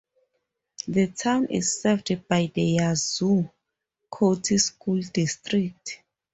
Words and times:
The 0.87 1.09
town 1.11 1.45
is 1.51 1.79
served 1.79 2.27
by 2.27 2.51
the 2.55 2.63
Yazoo 2.63 3.47
County 4.11 4.57
School 4.57 4.99
District. 5.13 6.01